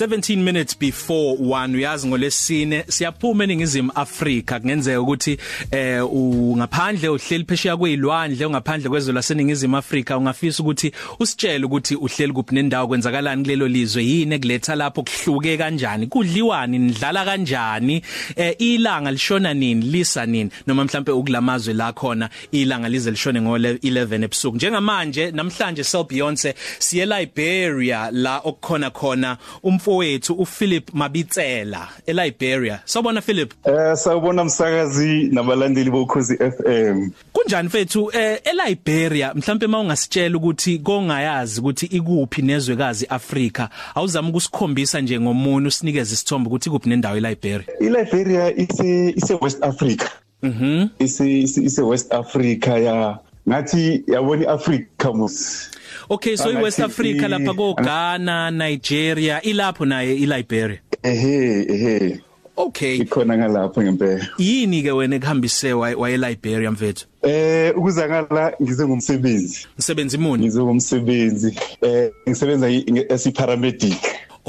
[0.00, 4.60] 17 minutes before 1 uyazi ngolesine siyaphuma eningizimu Afrika.
[4.60, 5.38] Kungenzeka ukuthi
[5.70, 12.54] eh ungaphandle uhleli phesheya kwezilwandle ungaphandle kwezwe laseningizimu Afrika ungafisa ukuthi usitshele ukuthi uhleli kuphi
[12.54, 18.02] nendawo kwenzakalani kulelo lizwe yini ekuletha lapho kuhluke kanjani kudliwani nidlala kanjani
[18.36, 23.58] eh ilanga lishona nini lisa nini noma mhlambe ukulamazwe la khona ilanga lize lishone ngo
[23.58, 24.56] 11 ebusuku.
[24.56, 29.36] Njengamanje namhlanje Sel Beyonce siye Liberia la okukhona khona
[29.86, 32.80] umfowethu uPhilip Mabitsela eLiberia.
[32.84, 33.54] Sawubona Philip.
[33.64, 38.10] Eh sawubona msakazi nabalandeli bokhozi FM kunjani mfethu?
[38.12, 46.14] Eh eLiberia mhlambe mawungasitshela ukuthi kongayazi ukuthi ikuphi nezwekazi Africa awuzama ukusikhombisa nje ngomuntu usinikeze
[46.14, 47.66] isithombe ukuthi ikuphi nendawo eLiberia?
[47.80, 50.08] iLiberia ise ise West Africa.
[50.42, 50.88] Mhm.
[50.98, 53.18] Ise ise West Africa ya.
[53.48, 55.70] Ngathi yabona iAfrica mos
[56.10, 60.78] Okay so iWest Africa lapha ko Ghana Nigeria ilapho naye iLiberia?
[61.02, 62.20] Ehe ehe.
[62.56, 62.98] Okay.
[62.98, 64.28] Ikhona ngalapho ngempela.
[64.38, 67.06] Yini ke wena ekuhambise waye Liberia mfethu?
[67.22, 70.42] Eh ukuza ngala ngize ngomsebenzi umsebenzi muni?
[70.42, 72.66] Ngize ngomsebenzi eh ngisebenza
[73.10, 73.98] as paramedic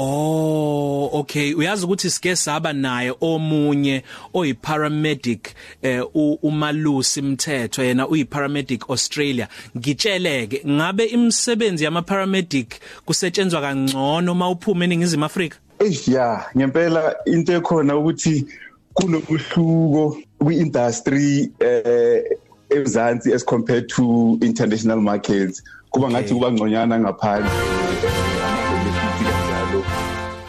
[0.00, 1.54] Oh okay.
[1.54, 4.02] Uyazi ukuthi sike saba naye omunye
[4.34, 6.02] oyi paramedic eh
[6.42, 9.48] umalusi mthetho yena uyi paramedic Australia.
[9.76, 15.56] Ngitsheleke ngabe imisebenzi yama paramedic kusetshenzwa kangcono mawuphuma eningizimu Afrika?
[15.78, 18.46] Eh ya ngempela into ekhona ukuthi
[18.94, 22.22] kunokuhluko kwi-industry eh
[22.70, 25.62] ezansi as compared to international markets.
[25.90, 27.50] Kuba ngathi kuba ngconyana ngaphandle.
[27.50, 28.17] kanjalo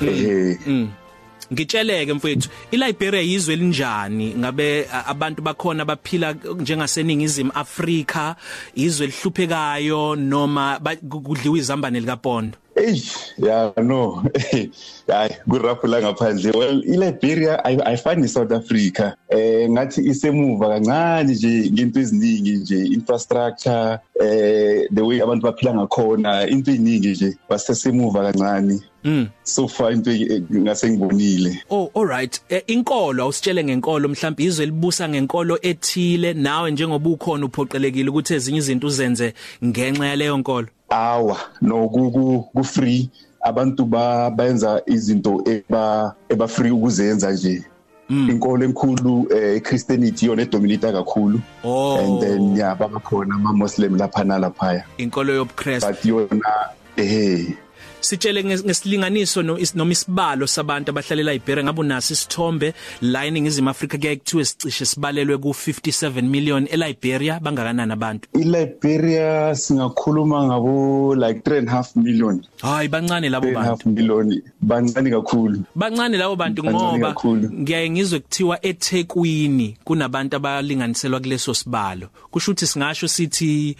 [0.02, 0.88] eh
[1.54, 4.36] Ngitsheleke mfethu iLiberia yizwe elinjani?
[4.38, 8.36] Ngabe abantu bakhona baphila njengaseningizimu Afrika
[8.76, 12.58] izwe lihluphekayo noma kudliwa izambane likaPondo?
[12.80, 12.96] Hey
[13.38, 14.24] yeah no.
[15.08, 16.56] Hayi kuraphu la ngaphandle.
[16.56, 19.16] Well iLiberia I find iSouth Africa.
[19.30, 26.48] Eh ngathi isemuva kancane nje ngento eziningi nje infrastructure eh the way abantu baphila ngakhona
[26.48, 28.82] into eziningi nje basesemuva kancane.
[29.04, 29.30] Mm.
[29.44, 30.12] so far into
[30.52, 31.62] ngase ngibonile.
[31.70, 32.40] Oh all right.
[32.50, 38.58] Eh, inkolo awusitshele ngenkolo mhlawumbe izwe libusa ngenkolo ethile nawe njengoba ukhona uphoqelekile ukuthi ezinye
[38.58, 39.34] izinto uzenze
[39.66, 40.68] ngenxa yaleyo nkolo.
[40.90, 43.10] Awa no ku free
[43.42, 47.64] abantu ba bayenza izinto eba eba free ukuzenza nje.
[48.10, 48.30] Mm.
[48.30, 51.42] inkolo enkulu eh Christianity yona edominate kakhulu.
[51.64, 52.00] Oh.
[52.00, 57.54] And then yeah babakhona ama Muslim lapha nalapha inkolo yobuKristu but yona eh
[58.02, 64.46] sitshele ngesilinganiso noma isibalo sabantu abahlalela iBeria ngabe unasi isithombe la eningizimu Afrika kuya kuthiwe
[64.46, 71.96] sicishe sibalelwe ku 57 million eLiberia bangakanani abantu iLiberia singakhuluma ngabo like 3 and half
[71.96, 76.64] million hayi bancane labo 3 and a half bantu million bancane kakhulu bancane labo bantu
[76.64, 77.16] ngoba
[77.54, 83.76] ngiyaye ngizwe kuthiwa eThekwini kunabantu abalinganiselwa kuleso sibalo kusho ukuthi singasho sithi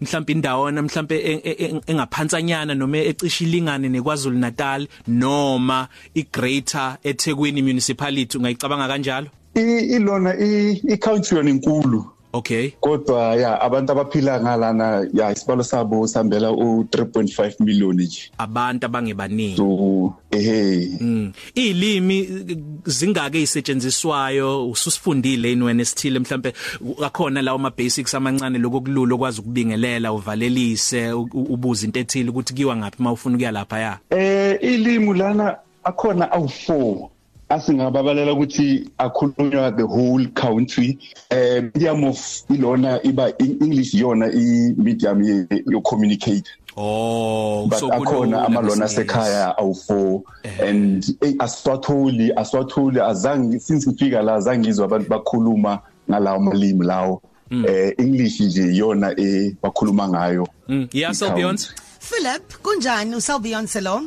[0.00, 7.62] mhlawumbe indawona mhlawumbe e- e- e- engaphansanyana noma ecishe ilingane neKwaZulu Natal noma iGreater eThekwini
[7.62, 12.70] municipality ungayicabanga kanjalo I- ilona i- i-country yona inkulu okay.
[12.80, 18.30] Kodwa ya abantu abaphila ngalana ya isibalo sabo sambela u3.5 million nje.
[18.38, 19.56] Abantu abangebaningi.
[19.56, 20.88] So ehe.
[21.00, 21.32] Mm.
[21.54, 22.28] Ilimi
[22.84, 26.52] zingake isetshenziswayo ususifundile ini wena esithile mhlambe
[27.04, 32.54] akhona lawo ma basics amancane lokulula okwazi ukubingelela uvalelise u- u- ubuza into ethile ukuthi
[32.54, 33.98] kiwa ngapi mawufuna ukuya lapha ya?
[34.10, 37.08] Eh ilimu lana akhona awu4
[37.48, 40.98] asingababalela ukuthi akhulunywa the whole country
[41.30, 46.44] eh medium of ilona iba i- English yona i medium ye- yo communicate
[46.76, 50.22] Oh but akhona amalona sekhaya awu4
[50.68, 55.78] and eh, aswatholi aswatholi azange since ngifika la azange ngizwe abantu bakhuluma
[56.10, 57.22] ngalawo malimi lawo
[57.68, 60.48] eh English nje yona eh bakhuluma ngayo
[60.92, 61.68] Yeah so Beyonce.
[62.00, 64.02] Philip kunjani usal Beyonce lo?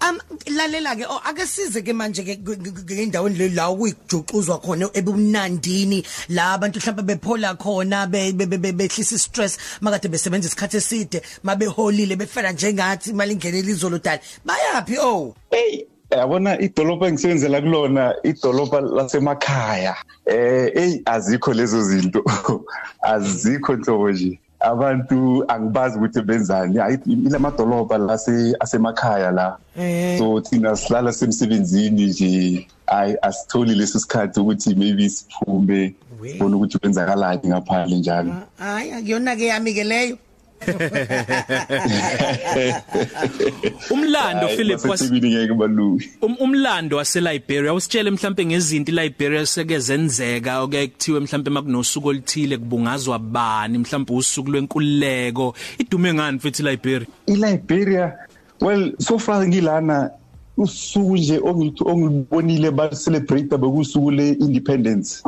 [0.00, 6.04] Um lalela ke oh, ake size ke manje ke ngendaweni le la ukujuxuzwa khona ebumnandini
[6.28, 12.16] la abantu mhlawumbe bephola khona be- be- be- behlisa stress makade besebenza isikhathi eside mabeholile
[12.16, 15.34] befela njengathi imali ingenele izolodala bayapi oh?
[15.50, 19.96] Hey yabona idolobha engisebenzela kulona idolobha lasemakhaya.
[20.26, 22.24] Eh hey azikho lezo zinto.
[23.02, 24.38] Azikho nhlobo nje.
[24.60, 26.78] Abantu angibazi ukuthi benzani.
[26.78, 29.56] Hayi ilamadolobha lase asemakhaya la.
[29.78, 30.18] Eh.
[30.18, 32.66] so thina sihlala semsebenzini nje.
[32.86, 36.34] Ay asitholi leso sikhathi ukuthi maybe siphume We.
[36.38, 38.32] bona ukuthi kwenzakalani ngaphandle njalo.
[38.58, 40.18] Hayi akuyona ke yami ke leyo.
[43.90, 49.78] umlando Philip was wasebini ngeke balungi um, umlando wase Liberia usitshele mhlambe ngezinto iLiberia seke
[49.78, 57.06] zenzeka oke kuthiwe mhlambe makunosuku olithile kubungazwa bani mhlambe usuku lwenkululeko idume ngani futhi iLiberia?
[57.26, 58.12] iLiberia
[58.60, 60.10] well so far ngilana
[60.56, 61.40] usuku nje
[61.84, 65.22] ongibonile ba celebrate bekusuku le independence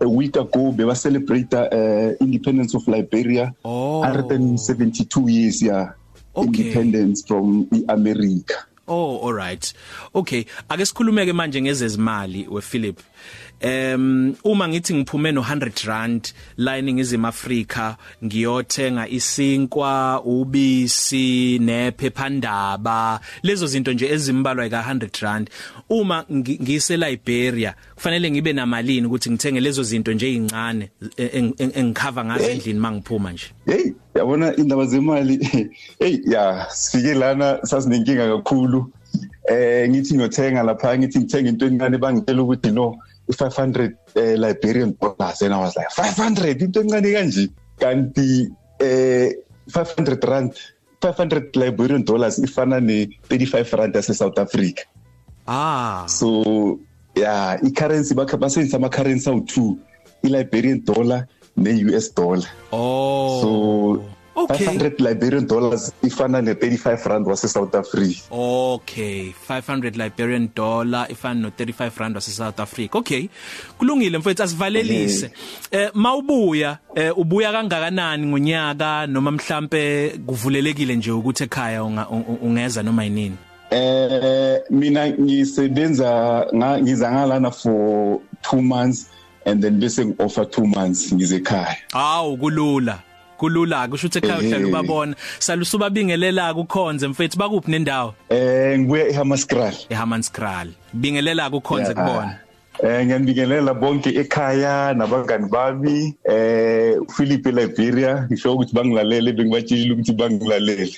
[0.00, 4.00] a week ago beba celebrate uh, independence of Liberia Oh.
[4.00, 5.92] 172 years yeah
[6.34, 6.46] Okay.
[6.46, 8.54] independence from iAmerica
[8.92, 9.72] Oh all right.
[10.14, 12.98] Okay, ake sikhulumeke manje ngezezimali wePhilip.
[13.60, 23.66] Em uma ngithi ngiphume no 100 rand la eningizimu Afrika ngiyothenga isinkwa, ubisi, nephephandaba, lezo
[23.66, 25.50] zinto nje ezimbalwa ka 100 rand.
[25.90, 30.90] Uma ngi- ngise Liberia kufanele ngibe namalini ukuthi ngithenge lezo zinto nje ezincane
[31.58, 33.46] engikhava ngazo endlini mangiphuma nje.
[33.66, 35.36] hey yabona indaba zemali.
[35.98, 38.92] Hey ya sifike lana sasinenkinga kakhulu.
[39.48, 42.98] Eh ngithi ngiyothenga lapha ngithi ngithenga into encane bangitshela ukuthi no.
[43.30, 47.44] I500 eh, Liberian dollars and I was like 500 into encane kanje
[47.78, 48.48] kanti
[48.80, 49.30] eh
[49.70, 50.52] 500 rand
[51.00, 52.98] 500 Liberian dollars ifana ne
[53.28, 54.82] 35 rand yase South Africa
[55.48, 56.04] Ah.
[56.06, 56.78] so
[57.16, 59.78] yeah i-currency bakha basebenzisa ama-currency awu-two
[60.22, 63.40] i-liberian dollar ne-us dollar Oh.
[63.42, 63.48] so
[64.36, 64.66] Okay.
[64.66, 68.20] 500 liberian dollars ifana ne-35 rand wase-south africa.
[68.30, 72.94] Okay 500 Liberian dollar ifana no 35 rand wase South Africa.
[72.98, 73.28] Okay
[73.78, 75.30] kulungile mfethu asivalelise.
[75.70, 81.84] Eh mawubuya eh ubuya kangakanani ngonyaka noma mhlambe kuvulelekile nje ukuthi ekhaya
[82.42, 83.36] ungeza noma yinini
[83.70, 86.46] eh mina ngisebenza
[86.80, 89.06] ngiza ngalana for 2 months
[89.44, 91.76] and then bese ngi-offer 2 months ngize ekhaya.
[91.92, 92.98] Hawu kulula.
[93.40, 94.68] Kulula kusho ukuthi ekhaya uhlala Eh.
[94.68, 98.14] ubabona salusuba bingelela kukhonze mfethu bakuphi nendawo?
[98.28, 102.36] Eh ngibuya eHammanskraal eHammanskraal bingelela kukhonze kubona.
[102.82, 108.26] Eh ngiyabingelela bonke ekhaya nabangani bami eh Philip eLiberia.
[108.30, 110.96] Ngisho ukuthi bangilalele bengibatshela ukuthi bangilalele.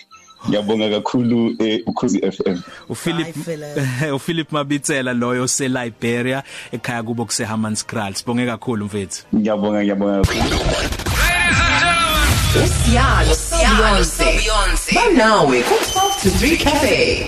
[0.49, 2.59] Ngiyabonga kakhulu eh ukhozi FM
[2.89, 4.15] uPhilip Hi, Philip.
[4.17, 6.43] uPhilip Mabitsela loyo se Liberia
[6.73, 9.23] ekhaya kubo kuse Hammanskraal sibonge kakhulu mfethu.
[9.35, 11.02] Ngiyabonga ngiyabonga kakhulu.
[12.53, 14.93] Usiyalo Beyonce.
[14.95, 17.27] Banawe ku 12 to 3 cafe.